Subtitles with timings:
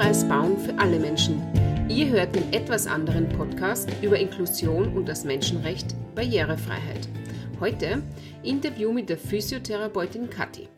[0.00, 1.42] Barrierefreies Bauen für alle Menschen.
[1.90, 7.06] Ihr hört den etwas anderen Podcast über Inklusion und das Menschenrecht Barrierefreiheit.
[7.60, 8.02] Heute
[8.42, 10.68] Interview mit der Physiotherapeutin Kathi.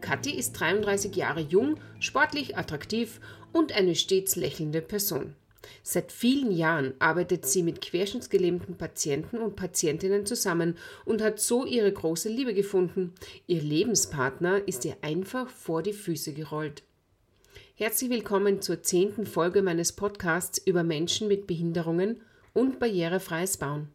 [0.00, 3.20] Kathi ist 33 Jahre jung, sportlich attraktiv
[3.52, 5.34] und eine stets lächelnde Person.
[5.82, 11.90] Seit vielen Jahren arbeitet sie mit querschnittsgelähmten Patienten und Patientinnen zusammen und hat so ihre
[11.90, 13.12] große Liebe gefunden.
[13.48, 16.84] Ihr Lebenspartner ist ihr einfach vor die Füße gerollt.
[17.78, 22.22] Herzlich willkommen zur zehnten Folge meines Podcasts über Menschen mit Behinderungen
[22.54, 23.90] und barrierefreies Bauen.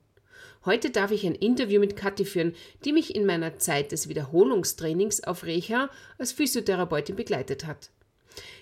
[0.65, 2.53] Heute darf ich ein Interview mit Kathi führen,
[2.85, 7.89] die mich in meiner Zeit des Wiederholungstrainings auf Reha als Physiotherapeutin begleitet hat.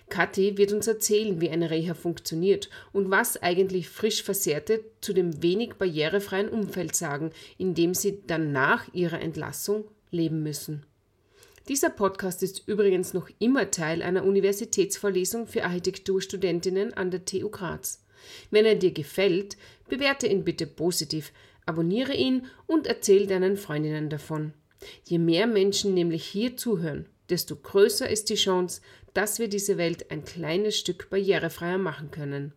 [0.08, 5.44] Kathi wird uns erzählen, wie eine Reha funktioniert und was eigentlich frisch Versehrte zu dem
[5.44, 10.86] wenig barrierefreien Umfeld sagen, in dem sie dann nach ihrer Entlassung leben müssen.
[11.70, 18.04] Dieser Podcast ist übrigens noch immer Teil einer Universitätsvorlesung für Architekturstudentinnen an der TU Graz.
[18.50, 19.56] Wenn er dir gefällt,
[19.88, 21.32] bewerte ihn bitte positiv,
[21.68, 24.54] abonniere ihn und erzähl deinen Freundinnen davon.
[25.06, 28.82] Je mehr Menschen nämlich hier zuhören, desto größer ist die Chance,
[29.14, 32.52] dass wir diese Welt ein kleines Stück barrierefreier machen können.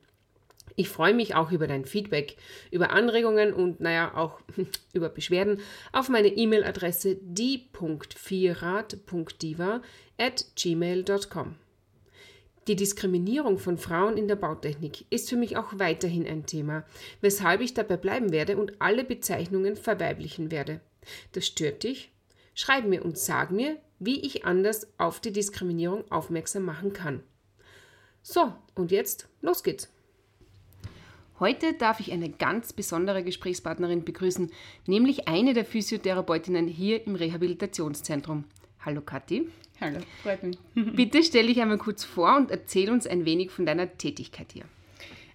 [0.77, 2.37] Ich freue mich auch über dein Feedback,
[2.71, 4.41] über Anregungen und naja, auch
[4.93, 5.61] über Beschwerden
[5.93, 9.83] auf meine E-Mail-Adresse die.vierrad.diva
[10.19, 11.57] at gmail.com.
[12.69, 16.85] Die Diskriminierung von Frauen in der Bautechnik ist für mich auch weiterhin ein Thema,
[17.21, 20.81] weshalb ich dabei bleiben werde und alle Bezeichnungen verweiblichen werde.
[21.33, 22.13] Das stört dich?
[22.55, 27.25] Schreib mir und sag mir, wie ich anders auf die Diskriminierung aufmerksam machen kann.
[28.23, 29.91] So, und jetzt los geht's.
[31.43, 34.49] Heute darf ich eine ganz besondere Gesprächspartnerin begrüßen,
[34.87, 38.45] nämlich eine der Physiotherapeutinnen hier im Rehabilitationszentrum.
[38.85, 39.49] Hallo Kathi.
[39.81, 40.57] Hallo, freut mich.
[40.95, 44.63] Bitte stell dich einmal kurz vor und erzähl uns ein wenig von deiner Tätigkeit hier.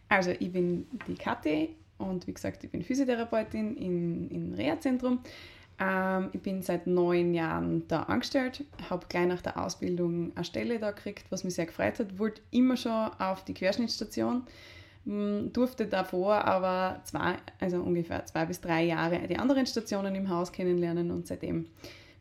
[0.08, 5.20] Also ich bin die Kathi und wie gesagt, ich bin Physiotherapeutin im, im Reha-Zentrum.
[5.78, 10.80] Ähm, ich bin seit neun Jahren da angestellt, habe gleich nach der Ausbildung eine Stelle
[10.80, 12.18] da gekriegt, was mich sehr gefreut hat.
[12.18, 14.44] Wollte immer schon auf die Querschnittstation hm,
[15.08, 20.52] durfte davor aber zwei, also ungefähr zwei bis drei Jahre die anderen Stationen im Haus
[20.52, 21.68] kennenlernen und seitdem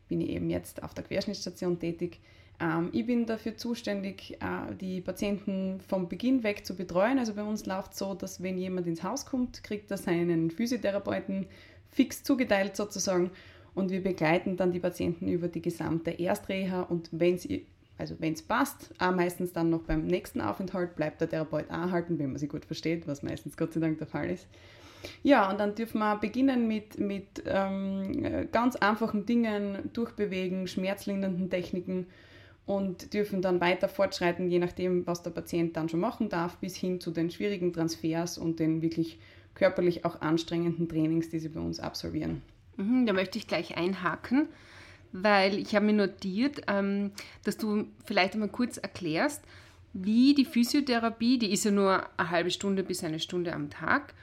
[0.07, 2.19] bin ich eben jetzt auf der Querschnittstation tätig.
[2.61, 7.19] Ähm, ich bin dafür zuständig, äh, die Patienten vom Beginn weg zu betreuen.
[7.19, 10.49] Also bei uns läuft es so, dass wenn jemand ins Haus kommt, kriegt er seinen
[10.49, 11.47] Physiotherapeuten
[11.89, 13.31] fix zugeteilt sozusagen
[13.75, 17.47] und wir begleiten dann die Patienten über die gesamte Erstreha und wenn es
[17.97, 22.19] also wenn es passt, auch meistens dann noch beim nächsten Aufenthalt bleibt der Therapeut anhalten,
[22.19, 24.47] wenn man sie gut versteht, was meistens Gott sei Dank der Fall ist.
[25.23, 32.07] Ja, und dann dürfen wir beginnen mit, mit ähm, ganz einfachen Dingen, durchbewegen, schmerzlindernden Techniken
[32.65, 36.75] und dürfen dann weiter fortschreiten, je nachdem, was der Patient dann schon machen darf, bis
[36.75, 39.19] hin zu den schwierigen Transfers und den wirklich
[39.55, 42.41] körperlich auch anstrengenden Trainings, die sie bei uns absolvieren.
[42.75, 44.49] Mhm, da möchte ich gleich einhaken
[45.11, 47.11] weil ich habe mir notiert, ähm,
[47.43, 49.43] dass du vielleicht einmal kurz erklärst,
[49.93, 54.13] wie die Physiotherapie, die ist ja nur eine halbe Stunde bis eine Stunde am Tag,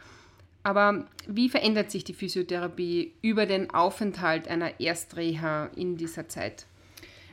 [0.63, 6.67] aber wie verändert sich die Physiotherapie über den Aufenthalt einer Erstreha in dieser Zeit?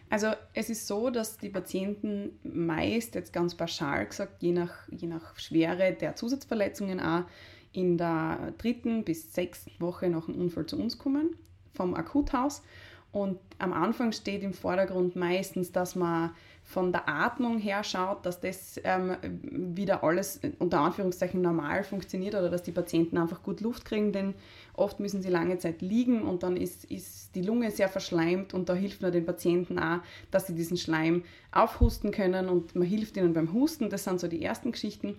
[0.10, 5.08] Also es ist so, dass die Patienten meist, jetzt ganz pauschal gesagt, je nach, je
[5.08, 7.24] nach Schwere der Zusatzverletzungen auch
[7.72, 11.38] in der dritten bis sechsten Woche nach dem Unfall zu uns kommen,
[11.74, 12.62] vom Akuthaus.
[13.12, 16.32] Und am Anfang steht im Vordergrund meistens, dass man
[16.64, 22.50] von der Atmung her schaut, dass das ähm, wieder alles unter Anführungszeichen normal funktioniert oder
[22.50, 24.36] dass die Patienten einfach gut Luft kriegen, denn
[24.74, 28.70] oft müssen sie lange Zeit liegen und dann ist, ist die Lunge sehr verschleimt und
[28.70, 33.18] da hilft man den Patienten auch, dass sie diesen Schleim aufhusten können und man hilft
[33.18, 33.90] ihnen beim Husten.
[33.90, 35.18] Das sind so die ersten Geschichten.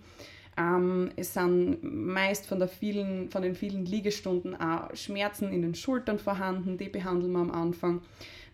[0.56, 5.74] Ähm, es sind meist von, der vielen, von den vielen Liegestunden auch Schmerzen in den
[5.74, 8.02] Schultern vorhanden, die behandeln wir am Anfang.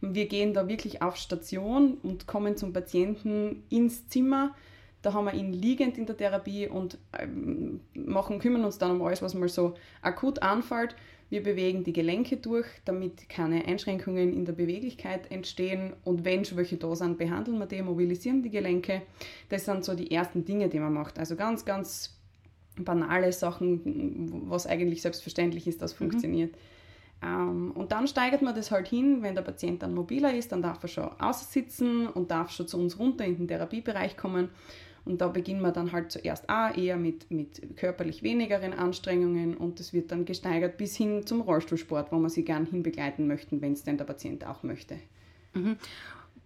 [0.01, 4.55] Wir gehen da wirklich auf Station und kommen zum Patienten ins Zimmer.
[5.03, 9.03] Da haben wir ihn liegend in der Therapie und ähm, machen, kümmern uns dann um
[9.03, 10.95] alles, was mal so akut anfällt.
[11.31, 15.93] Wir bewegen die Gelenke durch, damit keine Einschränkungen in der Beweglichkeit entstehen.
[16.05, 19.03] Und wenn schon welche da sind, behandeln wir die, mobilisieren die Gelenke.
[19.51, 21.19] Das sind so die ersten Dinge, die man macht.
[21.19, 22.19] Also ganz, ganz
[22.77, 25.99] banale Sachen, was eigentlich selbstverständlich ist, das mhm.
[25.99, 26.55] funktioniert.
[27.21, 27.73] Mhm.
[27.73, 30.81] und dann steigert man das halt hin, wenn der Patient dann mobiler ist, dann darf
[30.83, 34.51] er schon aussitzen und darf schon zu uns runter in den Therapiebereich kommen.
[35.05, 39.81] Und da beginnen wir dann halt zuerst auch eher mit, mit körperlich wenigeren Anstrengungen und
[39.81, 43.73] das wird dann gesteigert bis hin zum Rollstuhlsport, wo man sie gern hinbegleiten möchten, wenn
[43.73, 44.99] es denn der Patient auch möchte.
[45.55, 45.77] Mhm.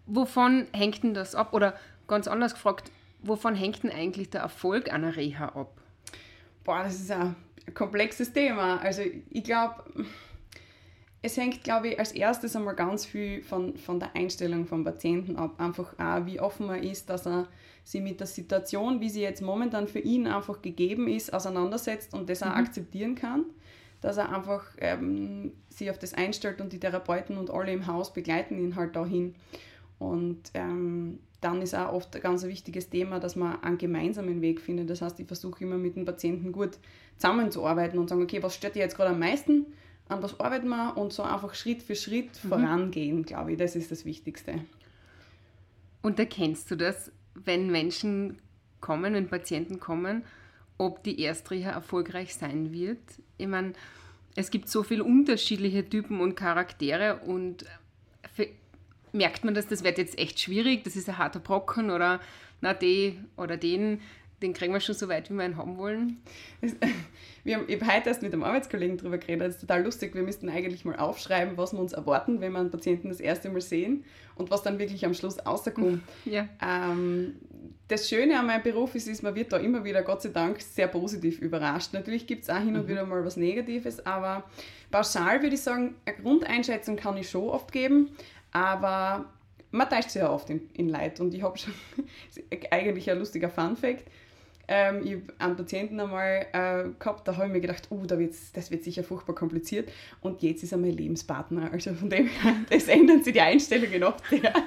[0.07, 1.55] Wovon hängt denn das ab?
[1.55, 1.77] Oder
[2.07, 2.91] ganz anders gefragt,
[3.23, 5.81] wovon hängt denn eigentlich der Erfolg einer Reha ab?
[6.65, 7.35] Boah, das ist ein
[7.75, 8.79] komplexes Thema.
[8.79, 9.83] Also ich glaube,
[11.23, 15.37] es hängt, glaube ich, als erstes einmal ganz viel von, von der Einstellung vom Patienten
[15.37, 15.61] ab.
[15.61, 17.47] Einfach auch, wie offen er ist, dass er
[17.85, 22.29] sich mit der Situation, wie sie jetzt momentan für ihn einfach gegeben ist, auseinandersetzt und
[22.29, 22.65] das auch mhm.
[22.65, 23.45] akzeptieren kann.
[24.01, 28.13] Dass er einfach ähm, sich auf das einstellt und die Therapeuten und alle im Haus
[28.13, 29.35] begleiten ihn halt dahin.
[29.99, 34.61] Und ähm, dann ist auch oft ein ganz wichtiges Thema, dass man einen gemeinsamen Weg
[34.61, 34.91] findet.
[34.91, 36.79] Das heißt, ich versuche immer mit dem Patienten gut
[37.17, 39.67] zusammenzuarbeiten und sagen, okay, was stört dir jetzt gerade am meisten?
[40.09, 40.97] An was arbeiten wir?
[40.97, 42.49] Und so einfach Schritt für Schritt mhm.
[42.49, 43.59] vorangehen, glaube ich.
[43.59, 44.65] Das ist das Wichtigste.
[46.03, 48.39] Und erkennst du das, wenn Menschen
[48.81, 50.25] kommen, wenn Patienten kommen,
[50.79, 53.01] ob die Erstreha erfolgreich sein wird?
[53.39, 53.73] Ich meine,
[54.35, 57.65] es gibt so viele unterschiedliche Typen und Charaktere und
[59.13, 62.21] merkt man das, das wird jetzt echt schwierig, das ist ein harter Brocken oder
[62.61, 64.01] na, die oder den,
[64.43, 66.23] den kriegen wir schon so weit, wie wir ihn haben wollen.
[67.45, 70.15] Wir haben, ich habe heute erst mit einem Arbeitskollegen darüber geredet, das ist total lustig.
[70.15, 73.51] Wir müssten eigentlich mal aufschreiben, was wir uns erwarten, wenn wir einen Patienten das erste
[73.51, 74.05] Mal sehen
[74.37, 76.03] und was dann wirklich am Schluss rauskommt.
[76.25, 76.49] Ja.
[76.65, 77.35] Ähm,
[77.89, 80.61] das Schöne an meinem Beruf ist, ist, man wird da immer wieder, Gott sei Dank,
[80.61, 81.93] sehr positiv überrascht.
[81.93, 82.89] Natürlich gibt es auch hin und mhm.
[82.89, 84.45] wieder mal was Negatives, aber
[84.93, 88.11] pauschal würde ich sagen, eine Grundeinschätzung kann ich schon oft geben,
[88.53, 89.33] aber
[89.73, 91.19] man täuscht sich ja oft in, in Leid.
[91.19, 91.73] Und ich habe schon,
[92.71, 94.05] eigentlich ein lustiger Fun-Fact,
[94.75, 98.19] ähm, ich habe einen Patienten einmal äh, gehabt, da habe ich mir gedacht, oh, da
[98.19, 99.93] wird's, das wird sicher furchtbar kompliziert.
[100.23, 101.71] Und jetzt ist er mein Lebenspartner.
[101.71, 104.25] Also von dem her, das ändern sich die Einstellungen oft.
[104.33, 104.53] Ja.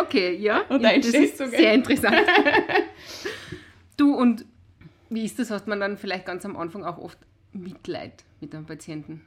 [0.00, 0.60] Okay, ja.
[0.68, 1.50] Und Einschätzungen.
[1.50, 2.16] Sehr interessant.
[3.96, 4.44] du, und
[5.10, 5.50] wie ist das?
[5.50, 7.18] Hast man dann vielleicht ganz am Anfang auch oft
[7.52, 9.22] Mitleid mit einem Patienten?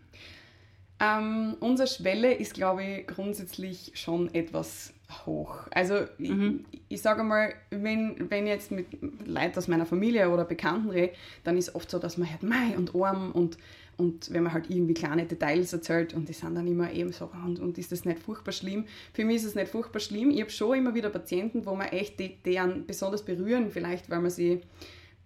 [0.99, 4.93] Ähm, unsere Schwelle ist, glaube ich, grundsätzlich schon etwas
[5.25, 5.67] hoch.
[5.71, 6.65] Also mhm.
[6.71, 8.87] ich, ich sage mal, wenn, wenn ich jetzt mit
[9.25, 11.13] Leuten aus meiner Familie oder Bekannten rede,
[11.43, 13.57] dann ist oft so, dass man hört, Mai und arm und,
[13.97, 17.29] und wenn man halt irgendwie kleine Details erzählt und die sind dann immer eben so,
[17.45, 18.85] und, und ist das nicht furchtbar schlimm?
[19.13, 20.31] Für mich ist es nicht furchtbar schlimm.
[20.31, 24.21] Ich habe schon immer wieder Patienten, wo man echt die, deren besonders berühren, vielleicht weil
[24.21, 24.61] man sie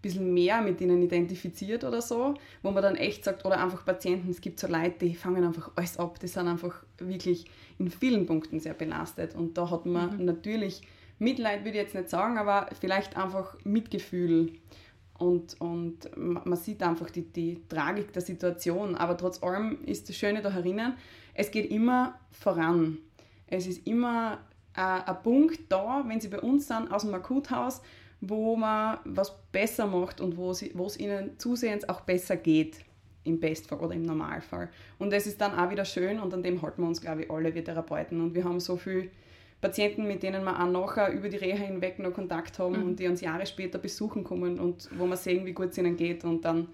[0.05, 4.29] bisschen mehr mit ihnen identifiziert oder so, wo man dann echt sagt, oder einfach Patienten,
[4.29, 7.45] es gibt so Leute, die fangen einfach alles ab, die sind einfach wirklich
[7.79, 10.25] in vielen Punkten sehr belastet und da hat man mhm.
[10.25, 10.81] natürlich
[11.17, 14.53] Mitleid, würde ich jetzt nicht sagen, aber vielleicht einfach Mitgefühl
[15.17, 20.15] und, und man sieht einfach die, die Tragik der Situation, aber trotz allem ist das
[20.15, 20.93] Schöne da herinnen,
[21.33, 22.97] es geht immer voran.
[23.47, 24.39] Es ist immer
[24.75, 27.81] äh, ein Punkt da, wenn sie bei uns sind, aus dem Akuthaus,
[28.27, 32.77] wo man was besser macht und wo, sie, wo es ihnen zusehends auch besser geht,
[33.23, 34.69] im Bestfall oder im Normalfall.
[34.99, 37.31] Und das ist dann auch wieder schön und an dem halten wir uns, glaube ich,
[37.31, 38.21] alle, wir Therapeuten.
[38.21, 39.09] Und wir haben so viele
[39.61, 42.83] Patienten, mit denen wir auch nachher über die Reha hinweg noch Kontakt haben mhm.
[42.83, 45.97] und die uns Jahre später besuchen kommen und wo wir sehen, wie gut es ihnen
[45.97, 46.67] geht und dann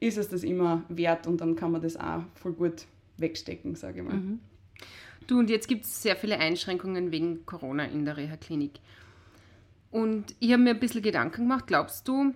[0.00, 2.84] ist es das immer wert und dann kann man das auch voll gut
[3.16, 4.16] wegstecken, sage ich mal.
[4.16, 4.40] Mhm.
[5.26, 8.72] Du, und jetzt gibt es sehr viele Einschränkungen wegen Corona in der Reha-Klinik.
[9.94, 12.34] Und ich habe mir ein bisschen Gedanken gemacht, glaubst du,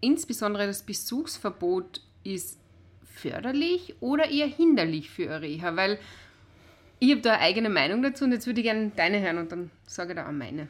[0.00, 2.58] insbesondere das Besuchsverbot ist
[3.04, 5.76] förderlich oder eher hinderlich für eine Reha?
[5.76, 6.00] Weil
[6.98, 9.52] ich habe da eine eigene Meinung dazu und jetzt würde ich gerne deine hören und
[9.52, 10.66] dann sage ich da auch meine.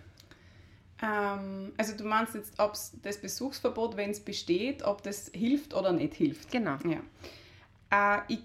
[1.03, 5.93] Ähm, also du meinst jetzt, ob das Besuchsverbot, wenn es besteht, ob das hilft oder
[5.93, 6.53] nicht hilft?
[6.53, 6.77] Genau.
[6.85, 8.19] Ja.
[8.19, 8.41] Äh, ich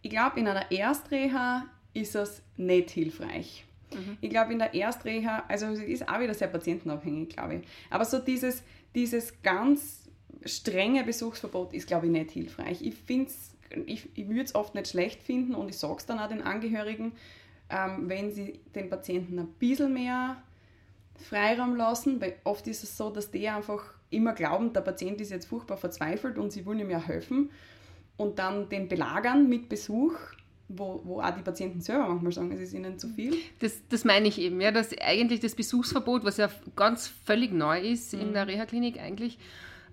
[0.00, 3.66] ich glaube, in einer Erstreha ist es nicht hilfreich.
[3.92, 4.18] Mhm.
[4.20, 7.62] Ich glaube, in der Erstreha, also es ist auch wieder sehr patientenabhängig, glaube ich.
[7.90, 8.62] Aber so dieses,
[8.94, 10.04] dieses ganz
[10.44, 12.82] strenge Besuchsverbot ist, glaube ich, nicht hilfreich.
[12.82, 13.32] Ich finde
[13.86, 16.42] ich, ich würde es oft nicht schlecht finden und ich sage es dann auch den
[16.42, 17.12] Angehörigen,
[17.68, 20.36] ähm, wenn sie den Patienten ein bisschen mehr
[21.16, 25.30] Freiraum lassen, weil oft ist es so, dass die einfach immer glauben, der Patient ist
[25.30, 27.50] jetzt furchtbar verzweifelt und sie wollen ihm ja helfen
[28.16, 30.14] und dann den belagern mit Besuch
[30.68, 33.34] wo, wo auch die Patienten selber manchmal sagen, es ist ihnen zu viel.
[33.60, 37.80] Das, das meine ich eben, ja, dass eigentlich das Besuchsverbot, was ja ganz völlig neu
[37.80, 38.20] ist mhm.
[38.20, 39.38] in der Reha-Klinik eigentlich,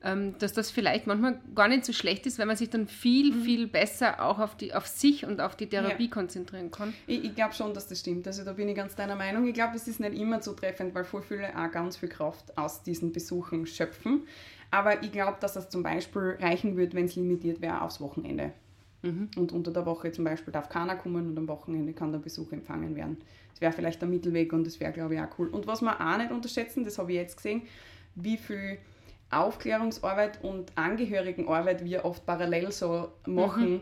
[0.03, 3.33] ähm, dass das vielleicht manchmal gar nicht so schlecht ist, weil man sich dann viel,
[3.33, 3.41] mhm.
[3.43, 6.09] viel besser auch auf, die, auf sich und auf die Therapie ja.
[6.09, 6.93] konzentrieren kann.
[7.07, 8.25] Ich, ich glaube schon, dass das stimmt.
[8.27, 9.47] Also da bin ich ganz deiner Meinung.
[9.47, 12.83] Ich glaube, es ist nicht immer zutreffend, weil voll viele auch ganz viel Kraft aus
[12.83, 14.23] diesen Besuchen schöpfen.
[14.71, 18.53] Aber ich glaube, dass das zum Beispiel reichen würde, wenn es limitiert wäre aufs Wochenende.
[19.03, 19.29] Mhm.
[19.36, 22.51] Und unter der Woche zum Beispiel darf keiner kommen und am Wochenende kann der Besuch
[22.51, 23.17] empfangen werden.
[23.51, 25.50] Das wäre vielleicht der Mittelweg und das wäre, glaube ich, auch cool.
[25.50, 27.63] Und was wir auch nicht unterschätzen, das habe ich jetzt gesehen,
[28.15, 28.79] wie viel
[29.29, 33.74] Aufklärungsarbeit und Angehörigenarbeit wir oft parallel so machen.
[33.74, 33.81] Mhm.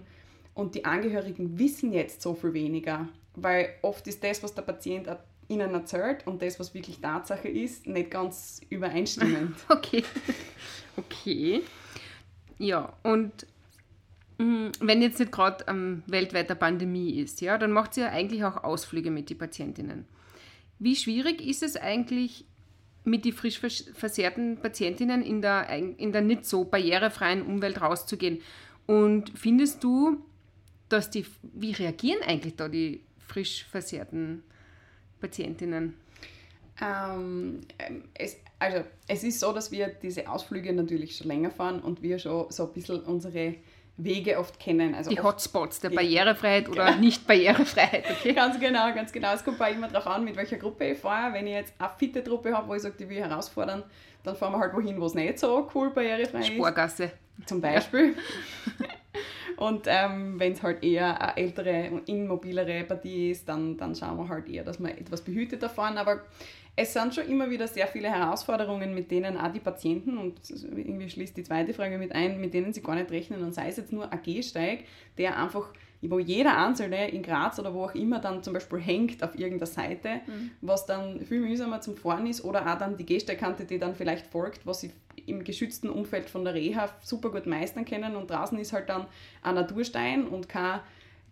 [0.54, 5.08] Und die Angehörigen wissen jetzt so viel weniger, weil oft ist das, was der Patient
[5.48, 9.56] ihnen erzählt und das, was wirklich Tatsache ist, nicht ganz übereinstimmend.
[9.70, 10.04] okay.
[10.98, 11.62] Okay.
[12.58, 13.46] Ja, und
[14.80, 18.64] wenn jetzt nicht gerade ähm, weltweiter Pandemie ist, ja, dann macht sie ja eigentlich auch
[18.64, 20.06] Ausflüge mit den Patientinnen.
[20.80, 22.46] Wie schwierig ist es eigentlich,
[23.04, 23.60] mit den frisch
[23.94, 28.42] versehrten Patientinnen in der, in der nicht so barrierefreien Umwelt rauszugehen?
[28.86, 30.24] Und findest du,
[30.90, 34.44] dass die, wie reagieren eigentlich da die frisch versehrten
[35.20, 35.96] Patientinnen?
[36.82, 37.62] Ähm,
[38.14, 42.20] es, also es ist so, dass wir diese Ausflüge natürlich schon länger fahren und wir
[42.20, 43.56] schon so ein bisschen unsere
[44.04, 44.96] Wege oft kennen.
[44.96, 47.00] Also die oft, Hotspots der Barrierefreiheit oder genau.
[47.00, 48.34] Nicht-Barrierefreiheit, okay?
[48.34, 49.34] ganz genau, ganz genau.
[49.34, 51.34] Es kommt auch immer darauf an, mit welcher Gruppe ich fahre.
[51.34, 53.84] Wenn ich jetzt eine fitte Truppe habe, wo ich sage, die will herausfordern,
[54.24, 56.48] dann fahren wir halt wohin, wo es nicht so cool barrierefrei ist.
[56.48, 57.12] Sporgasse.
[57.46, 58.16] Zum Beispiel.
[58.80, 58.88] Ja.
[59.58, 64.18] Und ähm, wenn es halt eher eine ältere und immobilere Partie ist, dann, dann schauen
[64.18, 66.00] wir halt eher, dass wir etwas behüteter fahren.
[66.00, 66.22] Aber
[66.76, 71.10] es sind schon immer wieder sehr viele Herausforderungen, mit denen auch die Patienten, und irgendwie
[71.10, 73.44] schließt die zweite Frage mit ein, mit denen sie gar nicht rechnen.
[73.44, 74.86] Und sei es jetzt nur ein Gehsteig,
[75.18, 79.22] der einfach, wo jeder Einzelne in Graz oder wo auch immer dann zum Beispiel hängt
[79.22, 80.52] auf irgendeiner Seite, mhm.
[80.62, 84.28] was dann viel mühsamer zum Fahren ist, oder auch dann die Gehsteigkante, die dann vielleicht
[84.28, 84.92] folgt, was sie
[85.26, 88.16] im geschützten Umfeld von der Reha super gut meistern können.
[88.16, 89.08] Und draußen ist halt dann
[89.44, 90.80] ein Naturstein und kein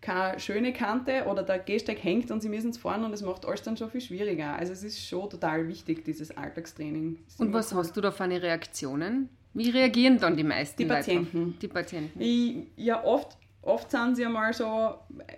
[0.00, 3.44] keine schöne Kante oder der Gehsteig hängt und sie müssen es fahren und es macht
[3.44, 4.54] alles dann schon viel schwieriger.
[4.54, 7.18] Also es ist schon total wichtig, dieses Alltagstraining.
[7.38, 7.78] Und was cool.
[7.78, 9.28] hast du da für eine Reaktionen?
[9.52, 11.38] Wie reagieren dann die meisten Die Patienten.
[11.38, 11.58] Leute?
[11.60, 12.20] Die Patienten.
[12.20, 14.94] Ich, ja, oft, oft sind sie einmal so,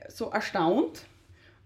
[0.08, 1.06] so erstaunt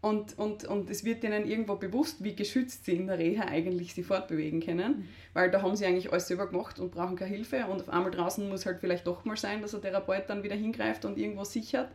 [0.01, 3.93] und, und, und es wird ihnen irgendwo bewusst, wie geschützt sie in der Reha eigentlich
[3.93, 5.09] sich fortbewegen können, mhm.
[5.35, 8.13] weil da haben sie eigentlich alles selber gemacht und brauchen keine Hilfe und auf einmal
[8.13, 11.45] draußen muss halt vielleicht doch mal sein, dass ein Therapeut dann wieder hingreift und irgendwo
[11.45, 11.91] sichert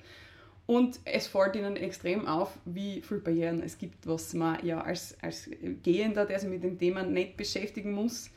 [0.72, 5.18] und es fällt ihnen extrem auf, wie viele Barrieren es gibt, was man ja als,
[5.22, 5.50] als
[5.84, 8.30] Gehender, der sich mit dem Thema nicht beschäftigen muss,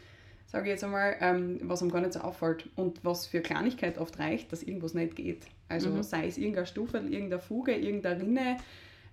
[0.47, 3.99] sage ich jetzt einmal, ähm, was ihm gar nicht so auffällt und was für Kleinigkeit
[3.99, 5.47] oft reicht, dass irgendwas nicht geht.
[5.69, 6.03] Also mhm.
[6.03, 8.57] sei es irgendeine Stufe, irgendeine Fuge, irgendeine Rinne,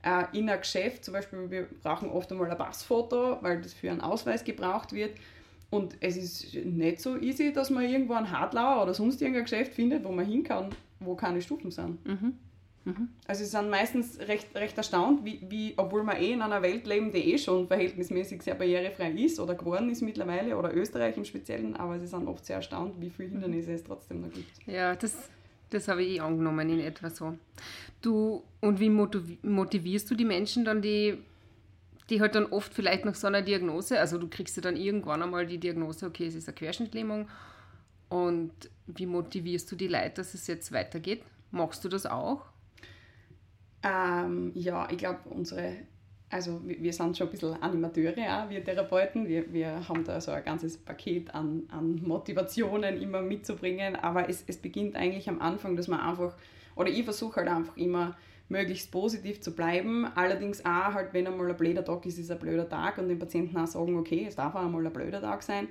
[0.03, 3.91] äh, in einem Geschäft, zum Beispiel, wir brauchen oft einmal ein Passfoto, weil das für
[3.91, 5.11] einen Ausweis gebraucht wird.
[5.69, 9.75] Und es ist nicht so easy, dass man irgendwo einen Hartlauer oder sonst irgendein Geschäft
[9.75, 12.03] findet, wo man hin kann, wo keine Stufen sind.
[12.03, 12.33] Mhm.
[12.83, 13.09] Mhm.
[13.27, 16.87] Also sie sind meistens recht, recht erstaunt, wie, wie, obwohl wir eh in einer Welt
[16.87, 21.25] leben, die eh schon verhältnismäßig sehr barrierefrei ist oder geworden ist mittlerweile, oder Österreich im
[21.25, 24.49] Speziellen, aber sie sind oft sehr erstaunt, wie viele Hindernisse es trotzdem noch gibt.
[24.65, 25.15] Ja, das,
[25.69, 27.37] das habe ich eh angenommen in etwa so.
[28.01, 31.19] Du, und wie motivierst du die Menschen dann, die,
[32.09, 35.21] die halt dann oft vielleicht nach so einer Diagnose, also du kriegst ja dann irgendwann
[35.21, 37.27] einmal die Diagnose, okay, es ist eine Querschnittlähmung,
[38.09, 38.51] und
[38.87, 41.23] wie motivierst du die Leute, dass es jetzt weitergeht?
[41.51, 42.50] Machst du das auch?
[43.83, 45.77] Ähm, ja, ich glaube, unsere,
[46.29, 49.27] also wir, wir, sind schon ein bisschen Animateure, auch, wir Therapeuten.
[49.27, 54.43] Wir, wir haben da so ein ganzes Paket an, an Motivationen immer mitzubringen, aber es,
[54.47, 56.35] es beginnt eigentlich am Anfang, dass man einfach,
[56.75, 58.15] oder ich versuche halt einfach immer,
[58.51, 60.05] möglichst positiv zu bleiben.
[60.13, 63.17] Allerdings auch, halt, wenn einmal ein blöder Tag ist, ist ein blöder Tag und den
[63.17, 65.69] Patienten auch sagen, okay, es darf auch einmal ein blöder Tag sein.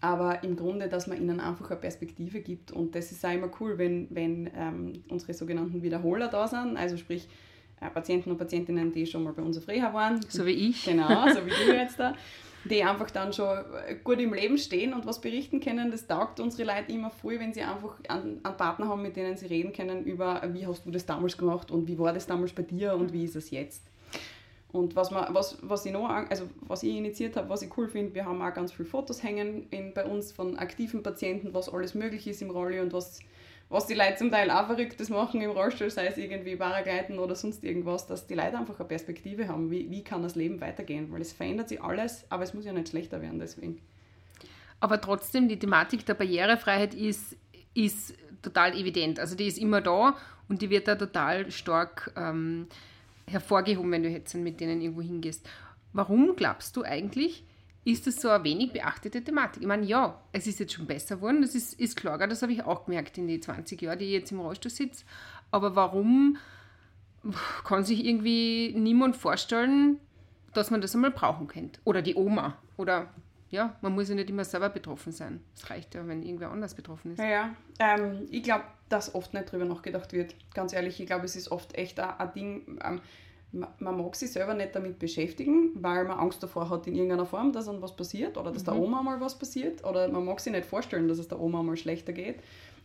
[0.00, 2.72] Aber im Grunde, dass man ihnen einfach eine Perspektive gibt.
[2.72, 6.76] Und das ist auch immer cool, wenn, wenn ähm, unsere sogenannten Wiederholer da sind.
[6.76, 7.28] Also sprich,
[7.80, 10.20] äh, Patienten und Patientinnen, die schon mal bei uns auf Reha waren.
[10.28, 10.84] So wie ich.
[10.84, 12.14] Genau, so wie du jetzt da.
[12.64, 13.58] Die einfach dann schon
[14.04, 15.90] gut im Leben stehen und was berichten können.
[15.90, 19.36] Das taugt unsere Leute immer voll, wenn sie einfach einen, einen Partner haben, mit denen
[19.36, 22.52] sie reden können über, wie hast du das damals gemacht und wie war das damals
[22.52, 23.82] bei dir und wie ist es jetzt.
[24.72, 27.88] Und was, man, was, was, ich noch, also was ich initiiert habe, was ich cool
[27.88, 31.68] finde, wir haben auch ganz viele Fotos hängen in, bei uns von aktiven Patienten, was
[31.68, 33.18] alles möglich ist im Rolli und was,
[33.68, 37.34] was die Leute zum Teil auch Verrücktes machen im Rollstuhl, sei es irgendwie Paragleiten oder
[37.34, 41.10] sonst irgendwas, dass die Leute einfach eine Perspektive haben, wie, wie kann das Leben weitergehen,
[41.10, 43.80] weil es verändert sich alles, aber es muss ja nicht schlechter werden deswegen.
[44.78, 47.36] Aber trotzdem, die Thematik der Barrierefreiheit ist,
[47.74, 49.18] ist total evident.
[49.18, 50.16] Also die ist immer da
[50.48, 52.66] und die wird da total stark ähm,
[53.30, 55.48] hervorgehoben, wenn du jetzt mit denen irgendwo hingehst.
[55.92, 57.44] Warum glaubst du eigentlich,
[57.84, 59.62] ist das so eine wenig beachtete Thematik?
[59.62, 62.52] Ich meine, ja, es ist jetzt schon besser geworden, das ist, ist klar, das habe
[62.52, 65.04] ich auch gemerkt in den 20 Jahren, die ich jetzt im Rollstuhl sitze.
[65.50, 66.36] Aber warum
[67.64, 69.98] kann sich irgendwie niemand vorstellen,
[70.54, 71.80] dass man das einmal brauchen könnte?
[71.84, 72.56] Oder die Oma?
[72.76, 73.12] Oder
[73.50, 75.40] ja, man muss ja nicht immer selber betroffen sein.
[75.54, 77.18] Es reicht ja, wenn irgendwer anders betroffen ist.
[77.18, 77.50] Ja, ja.
[77.80, 80.34] Ähm, ich glaube, dass oft nicht drüber nachgedacht wird.
[80.54, 82.78] Ganz ehrlich, ich glaube, es ist oft echt ein, Ding.
[82.84, 83.00] Ähm,
[83.52, 87.52] man mag sich selber nicht damit beschäftigen, weil man Angst davor hat in irgendeiner Form,
[87.52, 88.66] dass dann was passiert oder dass mhm.
[88.66, 91.62] der Oma mal was passiert oder man mag sich nicht vorstellen, dass es der Oma
[91.62, 92.36] mal schlechter geht.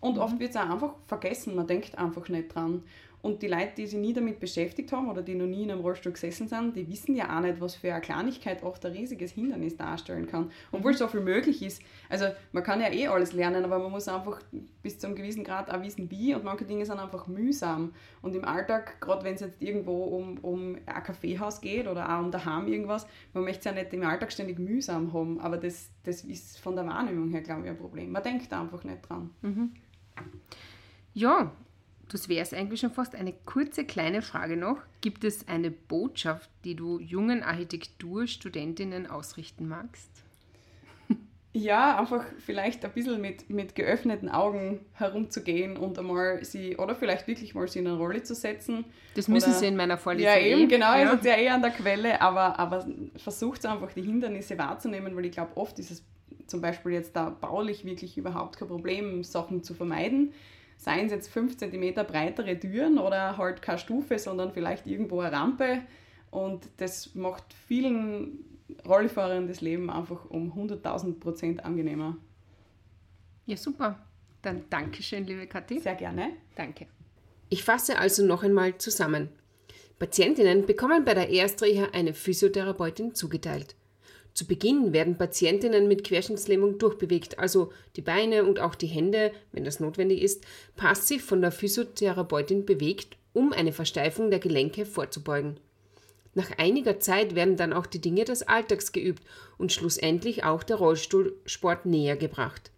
[0.02, 0.22] Und mhm.
[0.22, 2.82] oft wird es auch einfach vergessen, man denkt einfach nicht dran.
[3.22, 5.82] Und die Leute, die sich nie damit beschäftigt haben oder die noch nie in einem
[5.82, 9.32] Rollstuhl gesessen sind, die wissen ja auch nicht, was für eine Kleinigkeit oft ein riesiges
[9.32, 10.52] Hindernis darstellen kann.
[10.72, 11.82] Obwohl so viel möglich ist.
[12.10, 14.42] Also man kann ja eh alles lernen, aber man muss einfach
[14.84, 16.36] bis zu einem gewissen Grad auch wissen, wie.
[16.36, 17.94] Und manche Dinge sind einfach mühsam.
[18.22, 22.24] Und im Alltag, gerade wenn es jetzt irgendwo um, um ein Kaffeehaus geht oder auch
[22.24, 25.40] um daheim irgendwas, man möchte es ja nicht im Alltag ständig mühsam haben.
[25.40, 28.12] Aber das, das ist von der Wahrnehmung her, glaube ich, ein Problem.
[28.12, 29.32] Man denkt einfach nicht dran.
[29.42, 29.72] Mhm.
[31.14, 31.52] Ja,
[32.10, 33.16] das wäre es eigentlich schon fast.
[33.16, 34.78] Eine kurze kleine Frage noch.
[35.02, 40.10] Gibt es eine Botschaft, die du jungen Architekturstudentinnen ausrichten magst?
[41.58, 47.28] Ja, einfach vielleicht ein bisschen mit, mit geöffneten Augen herumzugehen und einmal sie, oder vielleicht
[47.28, 48.84] wirklich mal sie in eine Rolle zu setzen.
[49.14, 50.34] Das müssen oder, sie in meiner Vorlesung.
[50.34, 51.04] Ja, eben, genau, ja.
[51.04, 52.86] ihr seid ja eh an der Quelle, aber, aber
[53.16, 56.04] versucht einfach die Hindernisse wahrzunehmen, weil ich glaube, oft ist es
[56.46, 60.34] zum Beispiel jetzt da baulich wirklich überhaupt kein Problem, Sachen zu vermeiden
[60.78, 65.36] seien es jetzt 5 cm breitere Türen oder halt keine Stufe, sondern vielleicht irgendwo eine
[65.36, 65.82] Rampe.
[66.32, 68.40] Und das macht vielen
[68.88, 72.18] Rollfahrern das Leben einfach um 100.000 Prozent angenehmer.
[73.46, 74.00] Ja, super.
[74.42, 75.80] Dann Dankeschön, liebe Kathi.
[75.80, 76.34] Sehr gerne.
[76.56, 76.88] Danke.
[77.50, 79.30] Ich fasse also noch einmal zusammen.
[80.00, 83.76] Patientinnen bekommen bei der Erstreha eine Physiotherapeutin zugeteilt.
[84.36, 89.64] Zu Beginn werden Patientinnen mit Querschnittslähmung durchbewegt, also die Beine und auch die Hände, wenn
[89.64, 90.44] das notwendig ist,
[90.76, 95.58] passiv von der Physiotherapeutin bewegt, um eine Versteifung der Gelenke vorzubeugen.
[96.34, 99.24] Nach einiger Zeit werden dann auch die Dinge des Alltags geübt
[99.58, 102.72] und schlussendlich auch der Rollstuhlsport näher gebracht.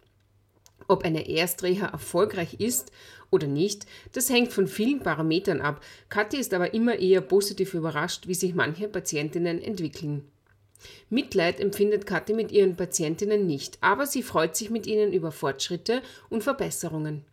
[0.86, 2.92] Ob eine Erstreha erfolgreich ist
[3.32, 5.82] oder nicht, das hängt von vielen Parametern ab.
[6.08, 10.22] Kathi ist aber immer eher positiv überrascht, wie sich manche Patientinnen entwickeln.
[11.10, 16.02] Mitleid empfindet Kathi mit ihren Patientinnen nicht, aber sie freut sich mit ihnen über Fortschritte
[16.28, 17.24] und Verbesserungen.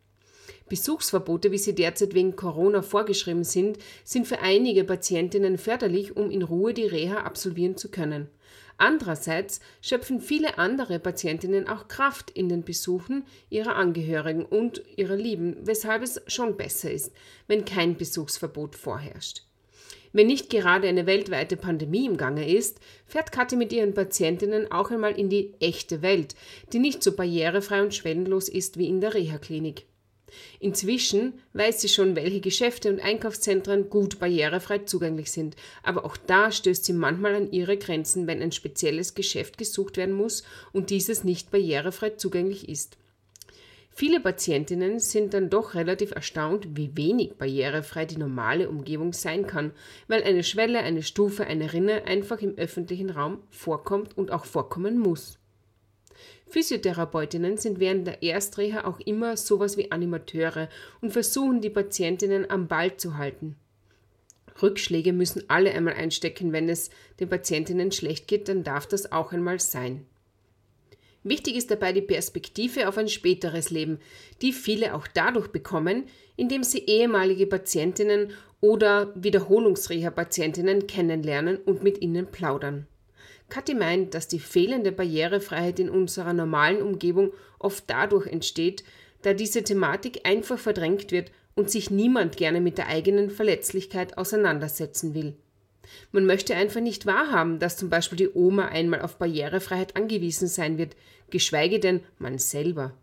[0.68, 6.42] Besuchsverbote, wie sie derzeit wegen Corona vorgeschrieben sind, sind für einige Patientinnen förderlich, um in
[6.42, 8.30] Ruhe die Reha absolvieren zu können.
[8.78, 15.56] Andererseits schöpfen viele andere Patientinnen auch Kraft in den Besuchen ihrer Angehörigen und ihrer Lieben,
[15.62, 17.14] weshalb es schon besser ist,
[17.48, 19.44] wenn kein Besuchsverbot vorherrscht.
[20.16, 24.90] Wenn nicht gerade eine weltweite Pandemie im Gange ist, fährt Kathi mit ihren Patientinnen auch
[24.90, 26.36] einmal in die echte Welt,
[26.72, 29.84] die nicht so barrierefrei und schwellenlos ist wie in der Reha-Klinik.
[30.62, 36.50] Inzwischen weiß sie schon, welche Geschäfte und Einkaufszentren gut barrierefrei zugänglich sind, aber auch da
[36.50, 41.26] stößt sie manchmal an ihre Grenzen, wenn ein spezielles Geschäft gesucht werden muss und dieses
[41.26, 42.96] nicht barrierefrei zugänglich ist.
[43.98, 49.72] Viele Patientinnen sind dann doch relativ erstaunt, wie wenig barrierefrei die normale Umgebung sein kann,
[50.10, 55.00] weil eine Schwelle, eine Stufe, eine Rinne einfach im öffentlichen Raum vorkommt und auch vorkommen
[55.00, 55.40] muss.
[56.50, 60.68] Physiotherapeutinnen sind während der Erstreha auch immer sowas wie Animateure
[61.00, 63.56] und versuchen die Patientinnen am Ball zu halten.
[64.62, 66.90] Rückschläge müssen alle einmal einstecken, wenn es
[67.22, 70.06] den Patientinnen schlecht geht, dann darf das auch einmal sein.
[71.26, 73.98] Wichtig ist dabei die Perspektive auf ein späteres Leben,
[74.44, 76.04] die viele auch dadurch bekommen,
[76.36, 78.30] indem sie ehemalige Patientinnen
[78.62, 82.86] oder Wiederholungsreha-Patientinnen kennenlernen und mit ihnen plaudern.
[83.50, 88.84] Kathi meint, dass die fehlende Barrierefreiheit in unserer normalen Umgebung oft dadurch entsteht,
[89.24, 95.16] da diese Thematik einfach verdrängt wird und sich niemand gerne mit der eigenen Verletzlichkeit auseinandersetzen
[95.16, 95.36] will.
[96.12, 100.78] Man möchte einfach nicht wahrhaben, dass zum Beispiel die Oma einmal auf Barrierefreiheit angewiesen sein
[100.78, 100.96] wird,
[101.30, 102.94] geschweige denn man selber.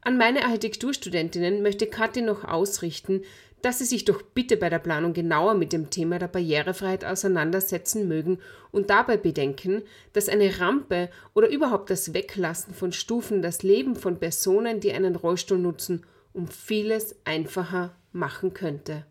[0.00, 3.22] An meine Architekturstudentinnen möchte Kathi noch ausrichten,
[3.62, 8.06] dass sie sich doch bitte bei der Planung genauer mit dem Thema der Barrierefreiheit auseinandersetzen
[8.06, 8.38] mögen
[8.70, 14.20] und dabei bedenken, dass eine Rampe oder überhaupt das Weglassen von Stufen das Leben von
[14.20, 19.04] Personen, die einen Rollstuhl nutzen, um vieles einfacher machen könnte.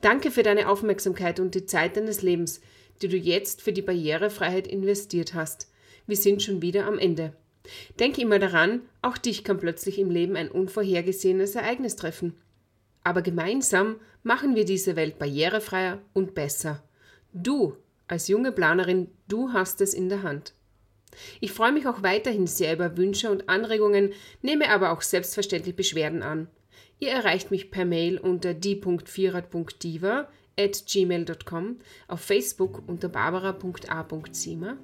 [0.00, 2.60] Danke für deine Aufmerksamkeit und die Zeit deines Lebens,
[3.02, 5.68] die du jetzt für die Barrierefreiheit investiert hast.
[6.06, 7.32] Wir sind schon wieder am Ende.
[7.98, 12.34] Denk immer daran, auch dich kann plötzlich im Leben ein unvorhergesehenes Ereignis treffen.
[13.04, 16.82] Aber gemeinsam machen wir diese Welt barrierefreier und besser.
[17.32, 20.54] Du, als junge Planerin, du hast es in der Hand.
[21.40, 26.22] Ich freue mich auch weiterhin sehr über Wünsche und Anregungen, nehme aber auch selbstverständlich Beschwerden
[26.22, 26.48] an.
[26.98, 31.76] Ihr erreicht mich per Mail unter die.vierer.diva at gmail.com,
[32.08, 34.76] auf Facebook unter barbara.a.zima,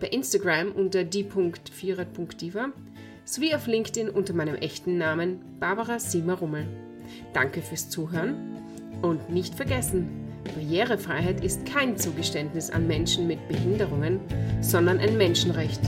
[0.00, 2.72] bei Instagram unter die.vierer.diva
[3.24, 6.66] sowie auf LinkedIn unter meinem echten Namen Barbara Sima Rummel.
[7.32, 8.56] Danke fürs Zuhören
[9.02, 14.20] und nicht vergessen, Barrierefreiheit ist kein Zugeständnis an Menschen mit Behinderungen,
[14.60, 15.80] sondern ein Menschenrecht.